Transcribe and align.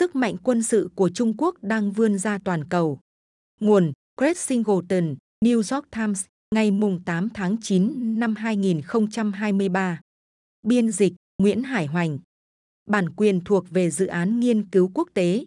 sức 0.00 0.16
mạnh 0.16 0.36
quân 0.42 0.62
sự 0.62 0.88
của 0.94 1.08
Trung 1.08 1.34
Quốc 1.38 1.62
đang 1.62 1.92
vươn 1.92 2.18
ra 2.18 2.38
toàn 2.44 2.64
cầu. 2.64 2.98
Nguồn 3.60 3.92
Greg 4.20 4.36
Singleton, 4.36 5.16
New 5.44 5.56
York 5.56 5.90
Times, 5.90 6.24
ngày 6.54 6.72
8 7.04 7.28
tháng 7.34 7.56
9 7.62 8.20
năm 8.20 8.34
2023. 8.36 10.00
Biên 10.66 10.90
dịch 10.90 11.12
Nguyễn 11.38 11.62
Hải 11.62 11.86
Hoành. 11.86 12.18
Bản 12.88 13.10
quyền 13.10 13.40
thuộc 13.40 13.70
về 13.70 13.90
dự 13.90 14.06
án 14.06 14.40
nghiên 14.40 14.68
cứu 14.68 14.90
quốc 14.94 15.08
tế. 15.14 15.44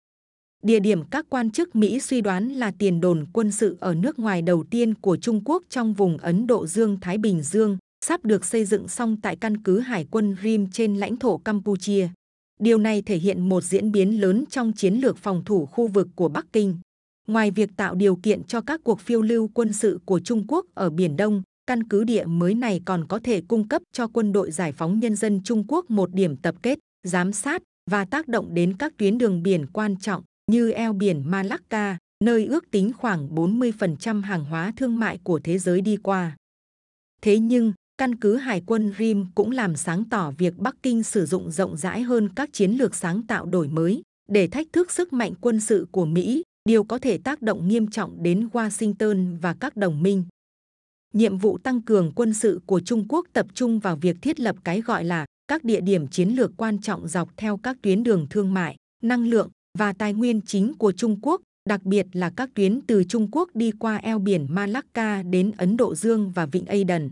Địa 0.64 0.80
điểm 0.80 1.04
các 1.12 1.26
quan 1.30 1.52
chức 1.52 1.76
Mỹ 1.76 2.00
suy 2.00 2.22
đoán 2.22 2.50
là 2.50 2.72
tiền 2.80 3.02
đồn 3.02 3.26
quân 3.34 3.52
sự 3.52 3.78
ở 3.80 3.96
nước 3.96 4.20
ngoài 4.20 4.42
đầu 4.42 4.64
tiên 4.64 4.94
của 4.94 5.18
Trung 5.18 5.42
Quốc 5.46 5.64
trong 5.70 5.94
vùng 5.94 6.18
Ấn 6.18 6.48
Độ 6.48 6.68
Dương-Thái 6.68 7.18
Bình 7.18 7.42
Dương, 7.42 7.78
sắp 8.06 8.26
được 8.26 8.46
xây 8.46 8.66
dựng 8.66 8.88
xong 8.88 9.22
tại 9.22 9.36
căn 9.36 9.64
cứ 9.64 9.80
Hải 9.80 10.08
quân 10.12 10.36
Rim 10.44 10.72
trên 10.72 10.96
lãnh 10.96 11.18
thổ 11.18 11.38
Campuchia. 11.38 12.10
Điều 12.64 12.78
này 12.78 13.02
thể 13.02 13.18
hiện 13.18 13.50
một 13.50 13.64
diễn 13.64 13.92
biến 13.92 14.22
lớn 14.22 14.46
trong 14.50 14.74
chiến 14.74 14.94
lược 14.94 15.18
phòng 15.18 15.44
thủ 15.46 15.66
khu 15.66 15.88
vực 15.88 16.08
của 16.16 16.30
Bắc 16.30 16.46
Kinh. 16.54 16.78
Ngoài 17.28 17.52
việc 17.52 17.70
tạo 17.78 17.96
điều 17.96 18.16
kiện 18.16 18.44
cho 18.44 18.62
các 18.62 18.82
cuộc 18.84 19.00
phiêu 19.00 19.22
lưu 19.22 19.50
quân 19.54 19.74
sự 19.74 20.00
của 20.06 20.20
Trung 20.20 20.46
Quốc 20.48 20.66
ở 20.74 20.90
Biển 20.90 21.16
Đông, 21.16 21.42
căn 21.68 21.84
cứ 21.84 22.04
địa 22.04 22.26
mới 22.26 22.54
này 22.54 22.82
còn 22.86 23.06
có 23.08 23.20
thể 23.20 23.42
cung 23.48 23.68
cấp 23.68 23.82
cho 23.92 24.08
quân 24.08 24.32
đội 24.32 24.52
giải 24.52 24.72
phóng 24.72 25.00
nhân 25.00 25.16
dân 25.16 25.42
Trung 25.44 25.66
Quốc 25.68 25.90
một 25.90 26.14
điểm 26.14 26.38
tập 26.38 26.56
kết, 26.62 26.80
giám 27.08 27.34
sát 27.34 27.62
và 27.92 28.06
tác 28.06 28.28
động 28.28 28.54
đến 28.54 28.78
các 28.78 28.94
tuyến 28.98 29.18
đường 29.18 29.44
biển 29.44 29.66
quan 29.74 29.96
trọng 30.00 30.24
như 30.52 30.72
eo 30.72 30.94
biển 30.94 31.32
Malacca, 31.32 31.98
nơi 32.24 32.46
ước 32.46 32.72
tính 32.72 32.92
khoảng 32.98 33.36
40% 33.36 34.22
hàng 34.22 34.46
hóa 34.46 34.74
thương 34.78 35.00
mại 35.00 35.20
của 35.24 35.40
thế 35.40 35.58
giới 35.58 35.82
đi 35.82 35.98
qua. 35.98 36.38
Thế 37.22 37.40
nhưng, 37.40 37.74
căn 37.98 38.16
cứ 38.16 38.36
Hải 38.36 38.62
quân 38.66 38.94
Rim 38.98 39.26
cũng 39.36 39.52
làm 39.52 39.76
sáng 39.76 40.04
tỏ 40.10 40.32
việc 40.38 40.58
Bắc 40.58 40.76
Kinh 40.84 41.04
sử 41.04 41.26
dụng 41.26 41.52
rộng 41.52 41.78
rãi 41.78 42.02
hơn 42.02 42.30
các 42.36 42.50
chiến 42.54 42.72
lược 42.72 42.96
sáng 42.96 43.28
tạo 43.28 43.46
đổi 43.46 43.68
mới 43.68 44.02
để 44.30 44.48
thách 44.48 44.68
thức 44.74 44.92
sức 44.92 45.14
mạnh 45.14 45.34
quân 45.42 45.60
sự 45.60 45.88
của 45.92 46.06
Mỹ, 46.06 46.44
điều 46.70 46.84
có 46.84 46.98
thể 46.98 47.18
tác 47.18 47.42
động 47.42 47.68
nghiêm 47.68 47.88
trọng 47.88 48.24
đến 48.24 48.50
Washington 48.54 49.40
và 49.42 49.56
các 49.60 49.76
đồng 49.76 50.04
minh. 50.04 50.24
Nhiệm 51.14 51.38
vụ 51.38 51.58
tăng 51.58 51.82
cường 51.82 52.12
quân 52.16 52.34
sự 52.34 52.62
của 52.66 52.80
Trung 52.80 53.06
Quốc 53.10 53.28
tập 53.34 53.48
trung 53.54 53.80
vào 53.80 53.96
việc 53.96 54.18
thiết 54.22 54.40
lập 54.40 54.56
cái 54.64 54.82
gọi 54.82 55.04
là 55.04 55.26
các 55.48 55.64
địa 55.64 55.82
điểm 55.82 56.08
chiến 56.08 56.30
lược 56.30 56.52
quan 56.58 56.82
trọng 56.82 57.08
dọc 57.08 57.30
theo 57.38 57.58
các 57.58 57.78
tuyến 57.82 58.04
đường 58.04 58.28
thương 58.30 58.54
mại, 58.54 58.76
năng 59.04 59.28
lượng 59.28 59.50
và 59.78 59.94
tài 59.94 60.14
nguyên 60.14 60.42
chính 60.42 60.74
của 60.74 60.92
Trung 60.92 61.20
Quốc, 61.22 61.42
đặc 61.70 61.84
biệt 61.84 62.08
là 62.14 62.30
các 62.36 62.50
tuyến 62.54 62.82
từ 62.88 63.04
Trung 63.04 63.28
Quốc 63.32 63.50
đi 63.54 63.72
qua 63.72 63.96
eo 63.96 64.20
biển 64.20 64.48
Malacca 64.50 65.24
đến 65.24 65.52
Ấn 65.58 65.78
Độ 65.78 65.96
Dương 65.96 66.32
và 66.32 66.46
Vịnh 66.46 66.66
Aden. 66.66 67.12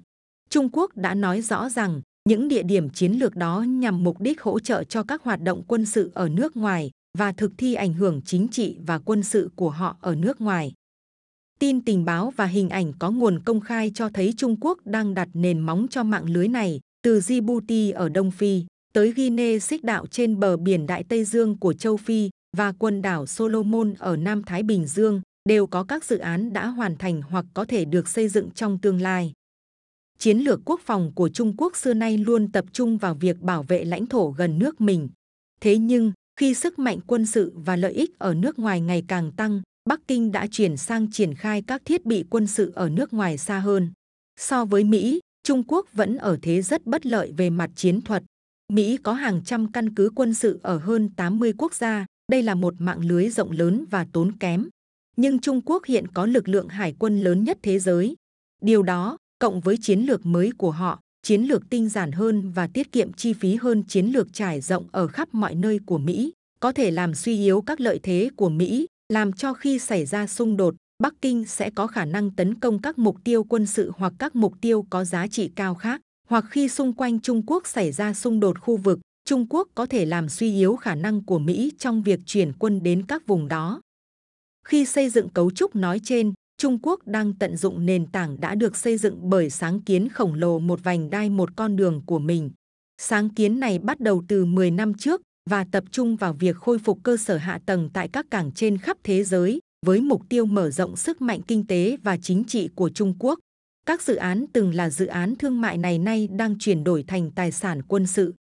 Trung 0.52 0.70
Quốc 0.72 0.98
đã 0.98 1.14
nói 1.14 1.42
rõ 1.42 1.70
rằng 1.70 2.02
những 2.30 2.48
địa 2.48 2.64
điểm 2.64 2.90
chiến 2.90 3.12
lược 3.12 3.36
đó 3.36 3.62
nhằm 3.62 4.04
mục 4.04 4.22
đích 4.22 4.42
hỗ 4.42 4.60
trợ 4.60 4.84
cho 4.84 5.04
các 5.04 5.24
hoạt 5.24 5.42
động 5.42 5.64
quân 5.68 5.86
sự 5.86 6.12
ở 6.14 6.30
nước 6.30 6.58
ngoài 6.58 6.92
và 7.18 7.32
thực 7.32 7.52
thi 7.58 7.74
ảnh 7.74 7.94
hưởng 7.94 8.22
chính 8.26 8.48
trị 8.48 8.78
và 8.86 9.00
quân 9.00 9.24
sự 9.24 9.50
của 9.56 9.70
họ 9.70 9.98
ở 10.02 10.16
nước 10.16 10.42
ngoài. 10.42 10.74
Tin 11.60 11.82
tình 11.82 12.06
báo 12.06 12.34
và 12.36 12.46
hình 12.46 12.70
ảnh 12.70 12.94
có 13.00 13.12
nguồn 13.12 13.40
công 13.40 13.60
khai 13.60 13.92
cho 13.96 14.10
thấy 14.10 14.34
Trung 14.38 14.56
Quốc 14.62 14.78
đang 14.86 15.14
đặt 15.14 15.30
nền 15.34 15.60
móng 15.60 15.88
cho 15.90 16.04
mạng 16.04 16.26
lưới 16.30 16.48
này, 16.48 16.80
từ 17.04 17.20
Djibouti 17.20 17.94
ở 17.96 18.10
Đông 18.10 18.32
Phi 18.32 18.66
tới 18.94 19.12
Guinea 19.12 19.60
xích 19.60 19.84
đạo 19.84 20.08
trên 20.08 20.40
bờ 20.40 20.58
biển 20.58 20.86
Đại 20.86 21.04
Tây 21.04 21.24
Dương 21.24 21.60
của 21.60 21.74
châu 21.74 21.98
Phi 21.98 22.30
và 22.58 22.72
quần 22.72 23.02
đảo 23.02 23.26
Solomon 23.26 23.94
ở 24.00 24.18
Nam 24.18 24.44
Thái 24.44 24.64
Bình 24.64 24.88
Dương, 24.88 25.22
đều 25.50 25.68
có 25.68 25.84
các 25.84 26.06
dự 26.06 26.18
án 26.18 26.54
đã 26.54 26.68
hoàn 26.68 26.98
thành 26.98 27.22
hoặc 27.22 27.46
có 27.54 27.66
thể 27.66 27.86
được 27.86 28.08
xây 28.08 28.30
dựng 28.30 28.52
trong 28.52 28.78
tương 28.78 29.02
lai. 29.02 29.34
Chiến 30.22 30.38
lược 30.38 30.62
quốc 30.66 30.80
phòng 30.84 31.12
của 31.16 31.30
Trung 31.30 31.54
Quốc 31.58 31.76
xưa 31.76 31.94
nay 31.94 32.18
luôn 32.18 32.52
tập 32.52 32.66
trung 32.74 32.98
vào 32.98 33.14
việc 33.14 33.40
bảo 33.40 33.64
vệ 33.64 33.86
lãnh 33.86 34.06
thổ 34.06 34.30
gần 34.38 34.60
nước 34.60 34.82
mình. 34.82 35.10
Thế 35.62 35.78
nhưng, 35.78 36.12
khi 36.40 36.54
sức 36.54 36.80
mạnh 36.80 37.00
quân 37.08 37.26
sự 37.26 37.54
và 37.56 37.76
lợi 37.76 37.94
ích 37.94 38.20
ở 38.20 38.34
nước 38.34 38.60
ngoài 38.60 38.82
ngày 38.82 39.04
càng 39.08 39.32
tăng, 39.32 39.62
Bắc 39.90 40.00
Kinh 40.08 40.32
đã 40.32 40.48
chuyển 40.52 40.78
sang 40.78 41.12
triển 41.12 41.34
khai 41.34 41.62
các 41.68 41.82
thiết 41.86 42.06
bị 42.06 42.24
quân 42.30 42.48
sự 42.48 42.72
ở 42.76 42.90
nước 42.90 43.14
ngoài 43.14 43.38
xa 43.38 43.60
hơn. 43.60 43.92
So 44.40 44.66
với 44.66 44.84
Mỹ, 44.84 45.20
Trung 45.44 45.64
Quốc 45.68 45.86
vẫn 45.94 46.18
ở 46.18 46.38
thế 46.42 46.62
rất 46.62 46.86
bất 46.86 47.06
lợi 47.06 47.34
về 47.38 47.50
mặt 47.50 47.70
chiến 47.76 48.02
thuật. 48.02 48.24
Mỹ 48.74 48.98
có 48.98 49.14
hàng 49.14 49.42
trăm 49.46 49.72
căn 49.72 49.96
cứ 49.96 50.10
quân 50.16 50.34
sự 50.34 50.60
ở 50.64 50.78
hơn 50.78 51.10
80 51.16 51.54
quốc 51.58 51.74
gia, 51.74 52.06
đây 52.32 52.44
là 52.44 52.56
một 52.56 52.74
mạng 52.78 53.00
lưới 53.06 53.30
rộng 53.30 53.52
lớn 53.52 53.86
và 53.90 54.08
tốn 54.14 54.38
kém. 54.38 54.70
Nhưng 55.18 55.40
Trung 55.40 55.62
Quốc 55.66 55.86
hiện 55.86 56.08
có 56.08 56.26
lực 56.26 56.48
lượng 56.48 56.68
hải 56.68 56.96
quân 57.00 57.22
lớn 57.22 57.44
nhất 57.44 57.58
thế 57.62 57.80
giới. 57.80 58.16
Điều 58.62 58.84
đó, 58.84 59.18
cộng 59.42 59.60
với 59.60 59.78
chiến 59.78 60.00
lược 60.00 60.26
mới 60.26 60.52
của 60.58 60.72
họ, 60.72 61.00
chiến 61.24 61.42
lược 61.42 61.70
tinh 61.70 61.90
giản 61.90 62.12
hơn 62.12 62.52
và 62.52 62.68
tiết 62.68 62.92
kiệm 62.92 63.14
chi 63.14 63.34
phí 63.34 63.56
hơn 63.56 63.84
chiến 63.84 64.06
lược 64.06 64.34
trải 64.34 64.62
rộng 64.62 64.88
ở 64.92 65.08
khắp 65.08 65.30
mọi 65.32 65.56
nơi 65.56 65.80
của 65.86 65.98
Mỹ, 65.98 66.32
có 66.60 66.72
thể 66.72 66.92
làm 66.92 67.16
suy 67.16 67.38
yếu 67.38 67.62
các 67.62 67.82
lợi 67.82 68.00
thế 68.04 68.30
của 68.36 68.50
Mỹ, 68.50 68.88
làm 69.14 69.34
cho 69.34 69.54
khi 69.54 69.80
xảy 69.80 70.06
ra 70.06 70.28
xung 70.28 70.58
đột, 70.58 70.76
Bắc 71.04 71.14
Kinh 71.22 71.46
sẽ 71.46 71.70
có 71.70 71.88
khả 71.88 72.06
năng 72.06 72.32
tấn 72.32 72.60
công 72.60 72.82
các 72.82 72.98
mục 72.98 73.18
tiêu 73.24 73.44
quân 73.44 73.66
sự 73.66 73.92
hoặc 73.98 74.14
các 74.20 74.36
mục 74.36 74.54
tiêu 74.62 74.86
có 74.90 75.04
giá 75.04 75.28
trị 75.28 75.52
cao 75.56 75.76
khác, 75.76 76.02
hoặc 76.30 76.46
khi 76.50 76.70
xung 76.70 76.94
quanh 76.94 77.20
Trung 77.20 77.42
Quốc 77.46 77.68
xảy 77.68 77.92
ra 77.92 78.14
xung 78.14 78.40
đột 78.40 78.60
khu 78.60 78.78
vực, 78.78 79.00
Trung 79.26 79.46
Quốc 79.50 79.68
có 79.76 79.86
thể 79.86 80.06
làm 80.06 80.30
suy 80.30 80.56
yếu 80.56 80.76
khả 80.76 80.96
năng 80.96 81.26
của 81.26 81.40
Mỹ 81.40 81.72
trong 81.80 82.04
việc 82.04 82.20
chuyển 82.26 82.54
quân 82.60 82.84
đến 82.84 83.06
các 83.08 83.28
vùng 83.28 83.48
đó. 83.48 83.82
Khi 84.66 84.86
xây 84.86 85.10
dựng 85.10 85.30
cấu 85.30 85.52
trúc 85.52 85.76
nói 85.76 86.00
trên, 86.04 86.34
Trung 86.62 86.80
Quốc 86.82 87.08
đang 87.08 87.34
tận 87.34 87.58
dụng 87.58 87.86
nền 87.86 88.06
tảng 88.06 88.40
đã 88.40 88.56
được 88.56 88.78
xây 88.78 88.98
dựng 88.98 89.30
bởi 89.30 89.50
sáng 89.50 89.82
kiến 89.82 90.10
khổng 90.10 90.34
lồ 90.34 90.60
một 90.60 90.84
vành 90.84 91.10
đai 91.10 91.30
một 91.30 91.50
con 91.56 91.76
đường 91.76 92.02
của 92.06 92.20
mình. 92.20 92.52
Sáng 93.02 93.30
kiến 93.30 93.60
này 93.60 93.80
bắt 93.80 94.00
đầu 94.00 94.24
từ 94.28 94.46
10 94.46 94.72
năm 94.72 94.94
trước 94.94 95.22
và 95.50 95.66
tập 95.72 95.84
trung 95.92 96.16
vào 96.16 96.34
việc 96.34 96.56
khôi 96.56 96.80
phục 96.80 97.00
cơ 97.04 97.18
sở 97.18 97.38
hạ 97.38 97.60
tầng 97.66 97.90
tại 97.94 98.08
các 98.08 98.26
cảng 98.32 98.52
trên 98.52 98.78
khắp 98.78 98.98
thế 99.04 99.24
giới 99.24 99.60
với 99.86 100.02
mục 100.02 100.22
tiêu 100.30 100.46
mở 100.46 100.70
rộng 100.70 100.96
sức 100.96 101.22
mạnh 101.22 101.42
kinh 101.48 101.68
tế 101.68 101.98
và 102.04 102.18
chính 102.18 102.44
trị 102.44 102.70
của 102.76 102.90
Trung 102.90 103.14
Quốc. 103.20 103.40
Các 103.86 104.02
dự 104.02 104.16
án 104.16 104.46
từng 104.54 104.76
là 104.76 104.90
dự 104.90 105.06
án 105.06 105.36
thương 105.36 105.62
mại 105.62 105.78
này 105.78 106.00
nay 106.00 106.28
đang 106.28 106.60
chuyển 106.60 106.84
đổi 106.84 107.04
thành 107.08 107.32
tài 107.32 107.52
sản 107.52 107.82
quân 107.82 108.08
sự. 108.08 108.34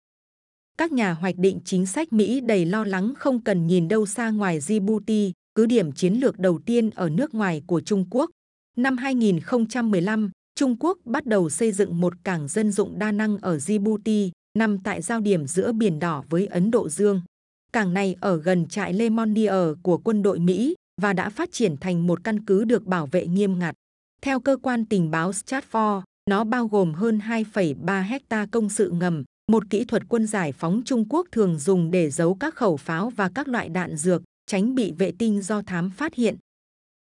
Các 0.78 0.92
nhà 0.92 1.12
hoạch 1.12 1.36
định 1.38 1.60
chính 1.64 1.86
sách 1.86 2.12
Mỹ 2.12 2.40
đầy 2.40 2.64
lo 2.64 2.84
lắng 2.84 3.12
không 3.18 3.40
cần 3.40 3.66
nhìn 3.66 3.88
đâu 3.88 4.06
xa 4.06 4.30
ngoài 4.30 4.60
Djibouti, 4.60 5.32
cứ 5.58 5.66
điểm 5.66 5.92
chiến 5.92 6.14
lược 6.14 6.38
đầu 6.38 6.58
tiên 6.66 6.90
ở 6.90 7.08
nước 7.08 7.34
ngoài 7.34 7.62
của 7.66 7.80
Trung 7.80 8.04
Quốc. 8.10 8.30
Năm 8.76 8.96
2015, 8.96 10.30
Trung 10.54 10.76
Quốc 10.80 10.98
bắt 11.04 11.26
đầu 11.26 11.50
xây 11.50 11.72
dựng 11.72 12.00
một 12.00 12.12
cảng 12.24 12.48
dân 12.48 12.72
dụng 12.72 12.98
đa 12.98 13.12
năng 13.12 13.38
ở 13.38 13.56
Djibouti, 13.56 14.30
nằm 14.58 14.78
tại 14.78 15.02
giao 15.02 15.20
điểm 15.20 15.46
giữa 15.46 15.72
Biển 15.72 15.98
Đỏ 15.98 16.24
với 16.30 16.46
Ấn 16.46 16.70
Độ 16.70 16.88
Dương. 16.88 17.22
Cảng 17.72 17.94
này 17.94 18.16
ở 18.20 18.36
gần 18.36 18.66
trại 18.66 18.92
Le 18.92 19.08
Mondier 19.08 19.52
của 19.82 19.98
quân 19.98 20.22
đội 20.22 20.38
Mỹ 20.38 20.74
và 21.00 21.12
đã 21.12 21.30
phát 21.30 21.52
triển 21.52 21.76
thành 21.76 22.06
một 22.06 22.24
căn 22.24 22.44
cứ 22.44 22.64
được 22.64 22.84
bảo 22.84 23.06
vệ 23.06 23.26
nghiêm 23.26 23.58
ngặt. 23.58 23.74
Theo 24.22 24.40
cơ 24.40 24.56
quan 24.62 24.84
tình 24.84 25.10
báo 25.10 25.30
Stratfor, 25.30 26.02
nó 26.30 26.44
bao 26.44 26.66
gồm 26.66 26.94
hơn 26.94 27.18
2,3 27.18 28.02
hecta 28.02 28.46
công 28.46 28.68
sự 28.68 28.90
ngầm, 28.90 29.24
một 29.52 29.70
kỹ 29.70 29.84
thuật 29.84 30.02
quân 30.08 30.26
giải 30.26 30.52
phóng 30.52 30.82
Trung 30.84 31.04
Quốc 31.08 31.26
thường 31.32 31.58
dùng 31.58 31.90
để 31.90 32.10
giấu 32.10 32.34
các 32.34 32.54
khẩu 32.54 32.76
pháo 32.76 33.10
và 33.10 33.30
các 33.34 33.48
loại 33.48 33.68
đạn 33.68 33.96
dược, 33.96 34.22
tránh 34.48 34.74
bị 34.74 34.92
vệ 34.92 35.12
tinh 35.18 35.42
do 35.42 35.62
thám 35.62 35.90
phát 35.90 36.14
hiện. 36.14 36.36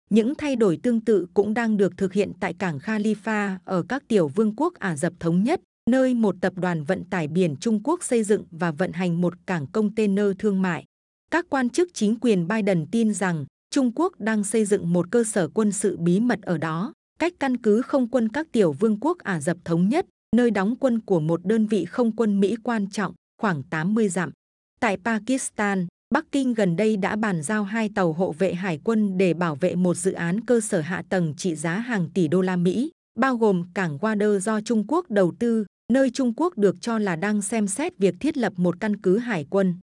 Những 0.09 0.35
thay 0.35 0.55
đổi 0.55 0.79
tương 0.83 1.01
tự 1.01 1.27
cũng 1.33 1.53
đang 1.53 1.77
được 1.77 1.93
thực 1.97 2.13
hiện 2.13 2.31
tại 2.39 2.53
cảng 2.53 2.77
Khalifa 2.77 3.57
ở 3.65 3.83
các 3.89 4.03
tiểu 4.07 4.27
vương 4.27 4.55
quốc 4.55 4.73
Ả 4.73 4.95
Rập 4.95 5.13
Thống 5.19 5.43
Nhất, 5.43 5.61
nơi 5.89 6.13
một 6.13 6.35
tập 6.41 6.53
đoàn 6.55 6.83
vận 6.83 7.03
tải 7.09 7.27
biển 7.27 7.55
Trung 7.55 7.83
Quốc 7.83 8.03
xây 8.03 8.23
dựng 8.23 8.43
và 8.51 8.71
vận 8.71 8.91
hành 8.91 9.21
một 9.21 9.33
cảng 9.45 9.67
container 9.67 10.25
thương 10.39 10.61
mại. 10.61 10.85
Các 11.31 11.45
quan 11.49 11.69
chức 11.69 11.89
chính 11.93 12.19
quyền 12.19 12.47
Biden 12.47 12.85
tin 12.91 13.13
rằng 13.13 13.45
Trung 13.69 13.91
Quốc 13.95 14.13
đang 14.19 14.43
xây 14.43 14.65
dựng 14.65 14.93
một 14.93 15.11
cơ 15.11 15.23
sở 15.23 15.47
quân 15.47 15.71
sự 15.71 15.97
bí 15.97 16.19
mật 16.19 16.41
ở 16.41 16.57
đó, 16.57 16.93
cách 17.19 17.33
căn 17.39 17.57
cứ 17.57 17.81
không 17.81 18.09
quân 18.09 18.29
các 18.29 18.47
tiểu 18.51 18.71
vương 18.71 18.99
quốc 18.99 19.17
Ả 19.17 19.39
Rập 19.41 19.57
Thống 19.65 19.89
Nhất, 19.89 20.05
nơi 20.35 20.51
đóng 20.51 20.75
quân 20.79 20.99
của 20.99 21.19
một 21.19 21.45
đơn 21.45 21.67
vị 21.67 21.85
không 21.85 22.15
quân 22.15 22.39
Mỹ 22.39 22.55
quan 22.63 22.89
trọng, 22.89 23.13
khoảng 23.41 23.63
80 23.63 24.09
dặm. 24.09 24.31
Tại 24.79 24.97
Pakistan, 25.05 25.87
Bắc 26.13 26.25
Kinh 26.31 26.53
gần 26.53 26.75
đây 26.75 26.97
đã 26.97 27.15
bàn 27.15 27.41
giao 27.41 27.63
hai 27.63 27.89
tàu 27.95 28.13
hộ 28.13 28.31
vệ 28.31 28.53
hải 28.53 28.79
quân 28.83 29.17
để 29.17 29.33
bảo 29.33 29.55
vệ 29.55 29.75
một 29.75 29.97
dự 29.97 30.11
án 30.11 30.41
cơ 30.41 30.59
sở 30.59 30.81
hạ 30.81 31.03
tầng 31.09 31.33
trị 31.37 31.55
giá 31.55 31.77
hàng 31.77 32.09
tỷ 32.13 32.27
đô 32.27 32.41
la 32.41 32.55
Mỹ, 32.55 32.91
bao 33.19 33.37
gồm 33.37 33.63
cảng 33.73 33.97
Wader 33.97 34.39
do 34.39 34.61
Trung 34.61 34.85
Quốc 34.87 35.11
đầu 35.11 35.33
tư, 35.39 35.65
nơi 35.93 36.09
Trung 36.09 36.33
Quốc 36.37 36.57
được 36.57 36.81
cho 36.81 36.99
là 36.99 37.15
đang 37.15 37.41
xem 37.41 37.67
xét 37.67 37.97
việc 37.97 38.15
thiết 38.19 38.37
lập 38.37 38.53
một 38.57 38.79
căn 38.79 38.97
cứ 38.97 39.17
hải 39.17 39.45
quân. 39.49 39.75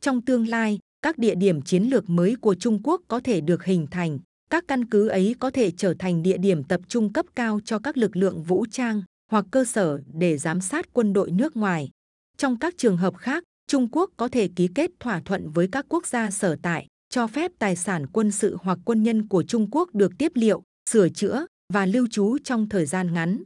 Trong 0.00 0.20
tương 0.20 0.48
lai, 0.48 0.78
các 1.02 1.18
địa 1.18 1.34
điểm 1.34 1.62
chiến 1.62 1.82
lược 1.82 2.10
mới 2.10 2.36
của 2.40 2.54
Trung 2.54 2.82
Quốc 2.82 3.02
có 3.08 3.20
thể 3.20 3.40
được 3.40 3.64
hình 3.64 3.86
thành. 3.90 4.18
Các 4.50 4.64
căn 4.68 4.84
cứ 4.84 5.08
ấy 5.08 5.34
có 5.38 5.50
thể 5.50 5.70
trở 5.70 5.94
thành 5.98 6.22
địa 6.22 6.38
điểm 6.38 6.64
tập 6.64 6.80
trung 6.88 7.12
cấp 7.12 7.26
cao 7.34 7.60
cho 7.64 7.78
các 7.78 7.96
lực 7.96 8.16
lượng 8.16 8.42
vũ 8.42 8.66
trang 8.70 9.02
hoặc 9.30 9.44
cơ 9.50 9.64
sở 9.64 10.00
để 10.12 10.38
giám 10.38 10.60
sát 10.60 10.92
quân 10.92 11.12
đội 11.12 11.30
nước 11.30 11.56
ngoài. 11.56 11.90
Trong 12.36 12.58
các 12.58 12.74
trường 12.76 12.96
hợp 12.96 13.16
khác, 13.16 13.44
Trung 13.68 13.88
Quốc 13.92 14.10
có 14.16 14.28
thể 14.28 14.48
ký 14.56 14.68
kết 14.74 14.90
thỏa 15.00 15.20
thuận 15.20 15.50
với 15.50 15.68
các 15.72 15.86
quốc 15.88 16.06
gia 16.06 16.30
sở 16.30 16.56
tại, 16.62 16.86
cho 17.08 17.26
phép 17.26 17.52
tài 17.58 17.76
sản 17.76 18.06
quân 18.06 18.30
sự 18.30 18.56
hoặc 18.62 18.78
quân 18.84 19.02
nhân 19.02 19.28
của 19.28 19.42
Trung 19.42 19.68
Quốc 19.70 19.94
được 19.94 20.12
tiếp 20.18 20.32
liệu, 20.34 20.62
sửa 20.90 21.08
chữa 21.08 21.46
và 21.72 21.86
lưu 21.86 22.06
trú 22.10 22.38
trong 22.44 22.68
thời 22.68 22.86
gian 22.86 23.12
ngắn. 23.12 23.42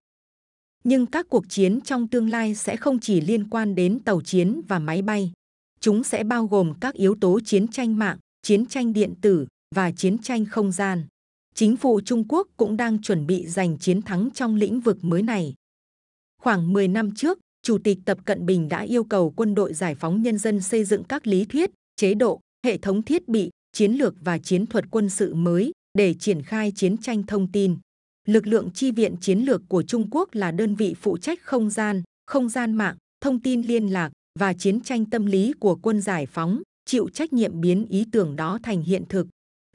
Nhưng 0.85 1.07
các 1.07 1.27
cuộc 1.29 1.45
chiến 1.49 1.81
trong 1.81 2.09
tương 2.09 2.31
lai 2.31 2.55
sẽ 2.55 2.77
không 2.77 3.01
chỉ 3.01 3.21
liên 3.21 3.51
quan 3.51 3.75
đến 3.75 4.01
tàu 4.05 4.21
chiến 4.21 4.61
và 4.69 4.79
máy 4.79 5.03
bay. 5.03 5.33
Chúng 5.81 6.05
sẽ 6.05 6.25
bao 6.25 6.47
gồm 6.47 6.75
các 6.81 6.95
yếu 6.95 7.15
tố 7.21 7.41
chiến 7.45 7.69
tranh 7.69 7.99
mạng, 7.99 8.19
chiến 8.43 8.67
tranh 8.67 8.93
điện 8.93 9.15
tử 9.21 9.47
và 9.75 9.93
chiến 9.93 10.19
tranh 10.19 10.45
không 10.45 10.73
gian. 10.73 11.07
Chính 11.55 11.77
phủ 11.77 12.01
Trung 12.01 12.25
Quốc 12.29 12.49
cũng 12.57 12.77
đang 12.77 13.03
chuẩn 13.03 13.27
bị 13.27 13.47
giành 13.47 13.79
chiến 13.79 14.03
thắng 14.03 14.29
trong 14.35 14.55
lĩnh 14.55 14.81
vực 14.81 14.99
mới 15.05 15.23
này. 15.23 15.55
Khoảng 16.43 16.73
10 16.73 16.89
năm 16.89 17.15
trước, 17.15 17.39
Chủ 17.67 17.79
tịch 17.79 17.99
Tập 18.05 18.19
Cận 18.25 18.47
Bình 18.47 18.69
đã 18.69 18.81
yêu 18.81 19.05
cầu 19.05 19.31
quân 19.37 19.55
đội 19.55 19.75
giải 19.75 19.94
phóng 19.94 20.23
nhân 20.23 20.38
dân 20.38 20.61
xây 20.61 20.85
dựng 20.85 21.05
các 21.05 21.26
lý 21.26 21.44
thuyết, 21.44 21.70
chế 21.97 22.14
độ, 22.14 22.41
hệ 22.67 22.79
thống 22.79 23.03
thiết 23.03 23.29
bị, 23.29 23.50
chiến 23.73 23.93
lược 23.93 24.14
và 24.20 24.38
chiến 24.38 24.67
thuật 24.67 24.85
quân 24.91 25.09
sự 25.09 25.35
mới 25.35 25.73
để 25.99 26.14
triển 26.14 26.43
khai 26.43 26.73
chiến 26.76 26.97
tranh 26.97 27.23
thông 27.23 27.53
tin. 27.53 27.76
Lực 28.29 28.47
lượng 28.47 28.70
chi 28.75 28.91
viện 28.91 29.17
chiến 29.20 29.38
lược 29.38 29.62
của 29.69 29.82
Trung 29.82 30.09
Quốc 30.11 30.35
là 30.35 30.50
đơn 30.50 30.75
vị 30.75 30.94
phụ 31.00 31.19
trách 31.19 31.43
không 31.43 31.70
gian, 31.70 32.03
không 32.26 32.49
gian 32.49 32.75
mạng, 32.75 32.97
thông 33.20 33.41
tin 33.41 33.62
liên 33.62 33.87
lạc 33.87 34.12
và 34.38 34.53
chiến 34.55 34.81
tranh 34.81 35.05
tâm 35.05 35.26
lý 35.26 35.53
của 35.61 35.75
quân 35.75 36.00
giải 36.00 36.26
phóng, 36.26 36.62
chịu 36.85 37.09
trách 37.09 37.32
nhiệm 37.32 37.61
biến 37.61 37.87
ý 37.87 38.06
tưởng 38.12 38.37
đó 38.37 38.59
thành 38.62 38.82
hiện 38.82 39.05
thực. 39.09 39.26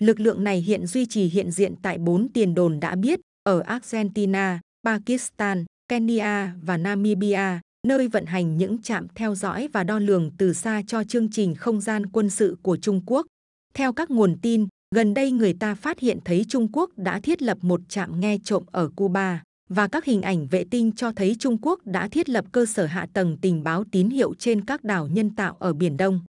Lực 0.01 0.19
lượng 0.19 0.43
này 0.43 0.61
hiện 0.61 0.85
duy 0.85 1.05
trì 1.05 1.25
hiện 1.25 1.51
diện 1.51 1.75
tại 1.81 1.97
bốn 1.97 2.27
tiền 2.29 2.53
đồn 2.53 2.79
đã 2.79 2.95
biết 2.95 3.19
ở 3.43 3.59
Argentina, 3.59 4.61
Pakistan, 4.85 5.65
Kenya 5.89 6.53
và 6.61 6.77
Namibia, 6.77 7.59
nơi 7.87 8.07
vận 8.07 8.25
hành 8.25 8.57
những 8.57 8.81
trạm 8.81 9.07
theo 9.15 9.35
dõi 9.35 9.69
và 9.73 9.83
đo 9.83 9.99
lường 9.99 10.31
từ 10.37 10.53
xa 10.53 10.81
cho 10.87 11.03
chương 11.03 11.29
trình 11.31 11.55
không 11.55 11.81
gian 11.81 12.05
quân 12.05 12.29
sự 12.29 12.57
của 12.61 12.77
Trung 12.77 13.01
Quốc. 13.05 13.25
Theo 13.73 13.93
các 13.93 14.11
nguồn 14.11 14.37
tin, 14.41 14.67
gần 14.95 15.13
đây 15.13 15.31
người 15.31 15.53
ta 15.59 15.75
phát 15.75 15.99
hiện 15.99 16.19
thấy 16.25 16.45
Trung 16.49 16.67
Quốc 16.71 16.89
đã 16.97 17.19
thiết 17.19 17.41
lập 17.41 17.57
một 17.61 17.81
trạm 17.89 18.19
nghe 18.19 18.37
trộm 18.43 18.63
ở 18.71 18.89
Cuba 18.95 19.43
và 19.69 19.87
các 19.87 20.05
hình 20.05 20.21
ảnh 20.21 20.47
vệ 20.47 20.63
tinh 20.71 20.91
cho 20.91 21.11
thấy 21.11 21.35
Trung 21.39 21.57
Quốc 21.61 21.79
đã 21.85 22.07
thiết 22.07 22.29
lập 22.29 22.45
cơ 22.51 22.65
sở 22.65 22.85
hạ 22.85 23.07
tầng 23.13 23.37
tình 23.41 23.63
báo 23.63 23.83
tín 23.91 24.09
hiệu 24.09 24.33
trên 24.39 24.65
các 24.65 24.83
đảo 24.83 25.07
nhân 25.07 25.35
tạo 25.35 25.57
ở 25.59 25.73
Biển 25.73 25.97
Đông. 25.97 26.21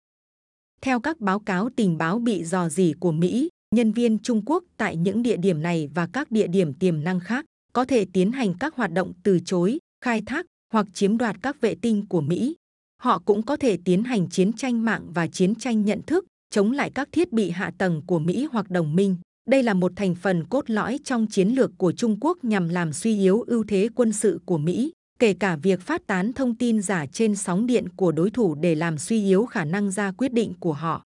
Theo 0.81 0.99
các 0.99 1.19
báo 1.19 1.39
cáo 1.39 1.69
tình 1.75 1.97
báo 1.97 2.19
bị 2.19 2.43
dò 2.43 2.69
dỉ 2.69 2.93
của 2.99 3.11
Mỹ, 3.11 3.49
nhân 3.75 3.91
viên 3.91 4.19
Trung 4.19 4.41
Quốc 4.45 4.63
tại 4.77 4.95
những 4.95 5.23
địa 5.23 5.37
điểm 5.37 5.61
này 5.61 5.89
và 5.93 6.07
các 6.13 6.31
địa 6.31 6.47
điểm 6.47 6.73
tiềm 6.73 7.03
năng 7.03 7.19
khác 7.19 7.45
có 7.73 7.85
thể 7.85 8.05
tiến 8.13 8.31
hành 8.31 8.53
các 8.59 8.75
hoạt 8.75 8.91
động 8.91 9.13
từ 9.23 9.39
chối, 9.45 9.77
khai 10.05 10.21
thác 10.25 10.45
hoặc 10.73 10.87
chiếm 10.93 11.17
đoạt 11.17 11.35
các 11.41 11.61
vệ 11.61 11.75
tinh 11.75 12.05
của 12.09 12.21
Mỹ. 12.21 12.55
Họ 13.01 13.19
cũng 13.25 13.41
có 13.41 13.57
thể 13.57 13.77
tiến 13.85 14.03
hành 14.03 14.29
chiến 14.29 14.53
tranh 14.53 14.85
mạng 14.85 15.01
và 15.13 15.27
chiến 15.27 15.55
tranh 15.55 15.85
nhận 15.85 16.01
thức, 16.01 16.25
chống 16.49 16.71
lại 16.71 16.91
các 16.95 17.09
thiết 17.11 17.33
bị 17.33 17.49
hạ 17.49 17.71
tầng 17.77 18.01
của 18.07 18.19
Mỹ 18.19 18.47
hoặc 18.51 18.69
đồng 18.69 18.95
minh. 18.95 19.15
Đây 19.49 19.63
là 19.63 19.73
một 19.73 19.91
thành 19.95 20.15
phần 20.15 20.43
cốt 20.49 20.69
lõi 20.69 20.99
trong 21.03 21.27
chiến 21.27 21.49
lược 21.49 21.71
của 21.77 21.91
Trung 21.91 22.17
Quốc 22.21 22.43
nhằm 22.43 22.69
làm 22.69 22.93
suy 22.93 23.17
yếu 23.17 23.41
ưu 23.41 23.63
thế 23.67 23.89
quân 23.95 24.13
sự 24.13 24.39
của 24.45 24.57
Mỹ, 24.57 24.91
kể 25.19 25.33
cả 25.33 25.55
việc 25.55 25.81
phát 25.81 26.07
tán 26.07 26.33
thông 26.33 26.55
tin 26.55 26.81
giả 26.81 27.05
trên 27.05 27.35
sóng 27.35 27.67
điện 27.67 27.89
của 27.95 28.11
đối 28.11 28.29
thủ 28.29 28.55
để 28.55 28.75
làm 28.75 28.97
suy 28.97 29.23
yếu 29.23 29.45
khả 29.45 29.65
năng 29.65 29.91
ra 29.91 30.11
quyết 30.11 30.33
định 30.33 30.53
của 30.59 30.73
họ. 30.73 31.03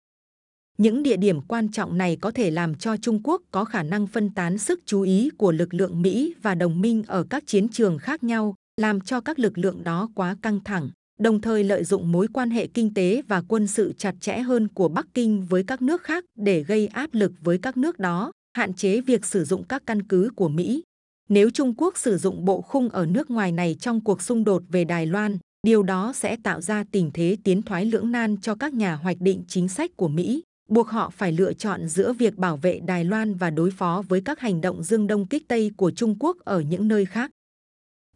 Những 0.78 1.04
địa 1.04 1.18
điểm 1.18 1.42
quan 1.42 1.72
trọng 1.72 1.98
này 1.98 2.18
có 2.22 2.32
thể 2.32 2.52
làm 2.52 2.76
cho 2.76 2.98
Trung 2.98 3.20
Quốc 3.24 3.42
có 3.52 3.66
khả 3.66 3.84
năng 3.84 4.08
phân 4.08 4.30
tán 4.30 4.58
sức 4.58 4.80
chú 4.86 5.02
ý 5.02 5.30
của 5.38 5.52
lực 5.52 5.74
lượng 5.74 6.02
Mỹ 6.02 6.34
và 6.42 6.56
đồng 6.56 6.82
minh 6.82 7.04
ở 7.08 7.24
các 7.30 7.44
chiến 7.48 7.70
trường 7.70 7.98
khác 7.98 8.24
nhau, 8.24 8.56
làm 8.82 9.02
cho 9.02 9.22
các 9.22 9.40
lực 9.40 9.58
lượng 9.58 9.84
đó 9.84 10.10
quá 10.16 10.36
căng 10.42 10.60
thẳng, 10.66 10.90
đồng 11.20 11.42
thời 11.42 11.64
lợi 11.64 11.84
dụng 11.84 12.12
mối 12.12 12.28
quan 12.34 12.50
hệ 12.50 12.68
kinh 12.68 12.94
tế 12.94 13.22
và 13.28 13.42
quân 13.48 13.68
sự 13.68 13.94
chặt 13.98 14.16
chẽ 14.22 14.38
hơn 14.38 14.68
của 14.68 14.88
Bắc 14.88 15.08
Kinh 15.14 15.46
với 15.46 15.64
các 15.64 15.82
nước 15.82 16.04
khác 16.04 16.26
để 16.36 16.64
gây 16.64 16.88
áp 16.88 17.10
lực 17.14 17.32
với 17.42 17.58
các 17.58 17.78
nước 17.78 18.00
đó, 18.00 18.32
hạn 18.54 18.74
chế 18.74 19.02
việc 19.02 19.26
sử 19.26 19.46
dụng 19.46 19.64
các 19.64 19.84
căn 19.86 20.04
cứ 20.04 20.30
của 20.36 20.50
Mỹ. 20.50 20.84
Nếu 21.30 21.50
Trung 21.50 21.74
Quốc 21.78 21.98
sử 21.98 22.18
dụng 22.18 22.46
bộ 22.46 22.62
khung 22.62 22.90
ở 22.90 23.06
nước 23.06 23.30
ngoài 23.32 23.52
này 23.52 23.76
trong 23.80 24.02
cuộc 24.02 24.22
xung 24.22 24.44
đột 24.44 24.64
về 24.70 24.84
Đài 24.84 25.06
Loan, 25.06 25.38
điều 25.64 25.84
đó 25.84 26.14
sẽ 26.16 26.38
tạo 26.44 26.62
ra 26.62 26.84
tình 26.92 27.12
thế 27.14 27.38
tiến 27.44 27.62
thoái 27.62 27.86
lưỡng 27.86 28.12
nan 28.12 28.38
cho 28.42 28.56
các 28.56 28.74
nhà 28.74 28.96
hoạch 28.96 29.18
định 29.20 29.44
chính 29.48 29.68
sách 29.68 29.92
của 29.98 30.08
Mỹ, 30.08 30.44
buộc 30.70 30.88
họ 30.88 31.10
phải 31.10 31.32
lựa 31.32 31.54
chọn 31.54 31.88
giữa 31.88 32.14
việc 32.14 32.36
bảo 32.36 32.58
vệ 32.58 32.80
Đài 32.80 33.04
Loan 33.04 33.34
và 33.34 33.50
đối 33.50 33.72
phó 33.72 34.04
với 34.08 34.22
các 34.22 34.40
hành 34.40 34.62
động 34.62 34.84
dương 34.84 35.08
đông 35.08 35.26
kích 35.26 35.48
Tây 35.48 35.72
của 35.78 35.92
Trung 35.92 36.16
Quốc 36.20 36.38
ở 36.40 36.60
những 36.60 36.88
nơi 36.88 37.06
khác. 37.06 37.32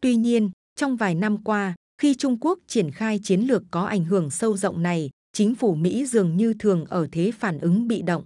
Tuy 0.01 0.15
nhiên, 0.15 0.49
trong 0.75 0.95
vài 0.95 1.15
năm 1.15 1.43
qua, 1.43 1.75
khi 2.01 2.15
Trung 2.15 2.37
Quốc 2.41 2.59
triển 2.67 2.91
khai 2.91 3.19
chiến 3.23 3.41
lược 3.41 3.63
có 3.71 3.85
ảnh 3.85 4.05
hưởng 4.05 4.29
sâu 4.29 4.57
rộng 4.57 4.83
này, 4.83 5.09
chính 5.33 5.55
phủ 5.55 5.75
Mỹ 5.75 6.05
dường 6.05 6.37
như 6.37 6.53
thường 6.53 6.85
ở 6.85 7.07
thế 7.11 7.31
phản 7.31 7.59
ứng 7.59 7.87
bị 7.87 8.01
động. 8.01 8.23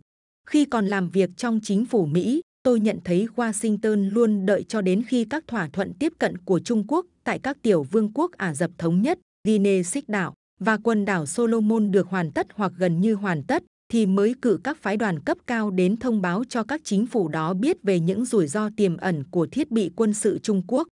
Khi 0.49 0.65
còn 0.65 0.87
làm 0.87 1.09
việc 1.09 1.29
trong 1.37 1.59
chính 1.63 1.85
phủ 1.85 2.05
Mỹ, 2.05 2.41
tôi 2.63 2.79
nhận 2.79 2.99
thấy 3.03 3.27
Washington 3.35 4.09
luôn 4.13 4.45
đợi 4.45 4.63
cho 4.63 4.81
đến 4.81 5.03
khi 5.07 5.25
các 5.29 5.47
thỏa 5.47 5.69
thuận 5.73 5.93
tiếp 5.93 6.13
cận 6.19 6.37
của 6.37 6.59
Trung 6.59 6.83
Quốc 6.87 7.05
tại 7.23 7.39
các 7.39 7.57
tiểu 7.61 7.83
vương 7.83 8.11
quốc 8.13 8.31
Ả 8.31 8.53
Rập 8.53 8.71
Thống 8.77 9.01
Nhất, 9.01 9.19
Guinea 9.47 9.83
Xích 9.83 10.09
Đảo 10.09 10.33
và 10.59 10.77
quần 10.77 11.05
đảo 11.05 11.25
Solomon 11.25 11.91
được 11.91 12.07
hoàn 12.07 12.31
tất 12.31 12.47
hoặc 12.53 12.71
gần 12.77 13.01
như 13.01 13.13
hoàn 13.13 13.43
tất, 13.43 13.63
thì 13.93 14.05
mới 14.05 14.35
cử 14.41 14.59
các 14.63 14.77
phái 14.81 14.97
đoàn 14.97 15.19
cấp 15.19 15.37
cao 15.47 15.71
đến 15.71 15.97
thông 15.97 16.21
báo 16.21 16.43
cho 16.49 16.63
các 16.63 16.81
chính 16.83 17.05
phủ 17.05 17.27
đó 17.27 17.53
biết 17.53 17.83
về 17.83 17.99
những 17.99 18.25
rủi 18.25 18.47
ro 18.47 18.69
tiềm 18.77 18.97
ẩn 18.97 19.23
của 19.31 19.47
thiết 19.47 19.71
bị 19.71 19.91
quân 19.95 20.13
sự 20.13 20.39
Trung 20.39 20.61
Quốc 20.67 20.87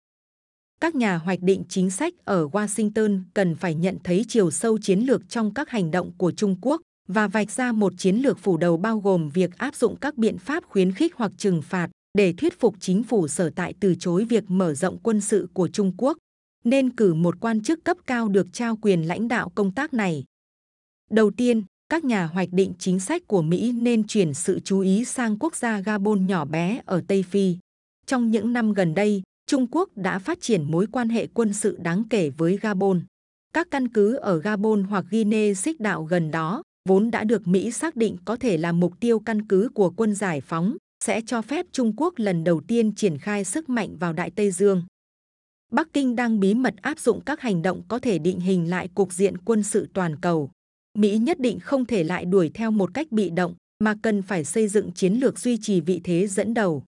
các 0.82 0.94
nhà 0.94 1.16
hoạch 1.16 1.42
định 1.42 1.64
chính 1.68 1.90
sách 1.90 2.14
ở 2.24 2.46
Washington 2.46 3.20
cần 3.34 3.54
phải 3.54 3.74
nhận 3.74 3.96
thấy 4.04 4.24
chiều 4.28 4.50
sâu 4.50 4.78
chiến 4.78 5.00
lược 5.00 5.28
trong 5.28 5.54
các 5.54 5.70
hành 5.70 5.90
động 5.90 6.12
của 6.18 6.32
Trung 6.32 6.56
Quốc 6.60 6.80
và 7.08 7.28
vạch 7.28 7.50
ra 7.50 7.72
một 7.72 7.92
chiến 7.98 8.16
lược 8.16 8.38
phủ 8.38 8.56
đầu 8.56 8.76
bao 8.76 8.98
gồm 8.98 9.28
việc 9.28 9.58
áp 9.58 9.74
dụng 9.74 9.96
các 9.96 10.16
biện 10.16 10.38
pháp 10.38 10.64
khuyến 10.64 10.92
khích 10.92 11.14
hoặc 11.16 11.32
trừng 11.36 11.62
phạt 11.62 11.90
để 12.18 12.32
thuyết 12.32 12.60
phục 12.60 12.76
chính 12.80 13.02
phủ 13.02 13.28
sở 13.28 13.50
tại 13.50 13.74
từ 13.80 13.94
chối 13.98 14.24
việc 14.24 14.44
mở 14.48 14.74
rộng 14.74 14.98
quân 15.02 15.20
sự 15.20 15.48
của 15.52 15.68
Trung 15.68 15.92
Quốc, 15.96 16.18
nên 16.64 16.90
cử 16.90 17.14
một 17.14 17.40
quan 17.40 17.62
chức 17.62 17.84
cấp 17.84 17.96
cao 18.06 18.28
được 18.28 18.46
trao 18.52 18.76
quyền 18.76 19.02
lãnh 19.02 19.28
đạo 19.28 19.52
công 19.54 19.72
tác 19.74 19.94
này. 19.94 20.24
Đầu 21.10 21.30
tiên, 21.30 21.62
các 21.88 22.04
nhà 22.04 22.26
hoạch 22.26 22.48
định 22.52 22.72
chính 22.78 23.00
sách 23.00 23.22
của 23.26 23.42
Mỹ 23.42 23.72
nên 23.72 24.06
chuyển 24.06 24.34
sự 24.34 24.60
chú 24.60 24.80
ý 24.80 25.04
sang 25.04 25.38
quốc 25.38 25.56
gia 25.56 25.80
Gabon 25.80 26.26
nhỏ 26.26 26.44
bé 26.44 26.80
ở 26.86 27.02
Tây 27.08 27.22
Phi. 27.22 27.56
Trong 28.06 28.30
những 28.30 28.52
năm 28.52 28.72
gần 28.72 28.94
đây, 28.94 29.22
Trung 29.52 29.66
Quốc 29.70 29.88
đã 29.96 30.18
phát 30.18 30.40
triển 30.40 30.70
mối 30.70 30.86
quan 30.92 31.08
hệ 31.08 31.26
quân 31.26 31.52
sự 31.52 31.78
đáng 31.82 32.04
kể 32.10 32.30
với 32.30 32.58
Gabon. 32.62 33.02
Các 33.54 33.68
căn 33.70 33.88
cứ 33.88 34.14
ở 34.14 34.38
Gabon 34.38 34.82
hoặc 34.82 35.04
Guinea 35.10 35.54
xích 35.54 35.80
đạo 35.80 36.04
gần 36.04 36.30
đó 36.30 36.62
vốn 36.88 37.10
đã 37.10 37.24
được 37.24 37.48
Mỹ 37.48 37.70
xác 37.70 37.96
định 37.96 38.16
có 38.24 38.36
thể 38.36 38.56
là 38.56 38.72
mục 38.72 39.00
tiêu 39.00 39.18
căn 39.18 39.46
cứ 39.46 39.68
của 39.74 39.90
quân 39.90 40.14
giải 40.14 40.40
phóng, 40.40 40.76
sẽ 41.04 41.20
cho 41.26 41.42
phép 41.42 41.66
Trung 41.72 41.92
Quốc 41.96 42.14
lần 42.16 42.44
đầu 42.44 42.60
tiên 42.60 42.94
triển 42.94 43.18
khai 43.18 43.44
sức 43.44 43.68
mạnh 43.68 43.96
vào 43.98 44.12
Đại 44.12 44.30
Tây 44.30 44.50
Dương. 44.50 44.82
Bắc 45.72 45.92
Kinh 45.92 46.16
đang 46.16 46.40
bí 46.40 46.54
mật 46.54 46.74
áp 46.82 46.98
dụng 46.98 47.20
các 47.20 47.40
hành 47.40 47.62
động 47.62 47.82
có 47.88 47.98
thể 47.98 48.18
định 48.18 48.40
hình 48.40 48.70
lại 48.70 48.88
cục 48.94 49.12
diện 49.12 49.38
quân 49.38 49.62
sự 49.62 49.88
toàn 49.92 50.16
cầu. 50.20 50.50
Mỹ 50.98 51.18
nhất 51.18 51.40
định 51.40 51.60
không 51.60 51.84
thể 51.84 52.04
lại 52.04 52.24
đuổi 52.24 52.50
theo 52.54 52.70
một 52.70 52.94
cách 52.94 53.12
bị 53.12 53.30
động, 53.30 53.54
mà 53.84 53.94
cần 54.02 54.22
phải 54.22 54.44
xây 54.44 54.68
dựng 54.68 54.92
chiến 54.92 55.14
lược 55.14 55.38
duy 55.38 55.58
trì 55.62 55.80
vị 55.80 56.00
thế 56.04 56.26
dẫn 56.26 56.54
đầu. 56.54 56.84